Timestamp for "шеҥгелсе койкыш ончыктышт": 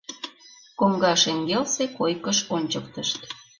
1.21-3.19